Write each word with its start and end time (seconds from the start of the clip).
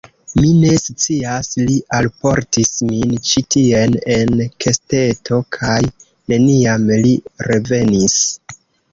Mi 0.43 0.51
ne 0.59 0.69
scias; 0.83 1.49
li 1.71 1.75
alportis 1.97 2.71
min 2.87 3.11
ĉi 3.31 3.43
tien 3.55 3.93
en 4.13 4.41
kesteto, 4.65 5.37
kaj 5.57 5.77
neniam 6.33 6.89
li 7.03 7.13
revenis... 7.49 8.17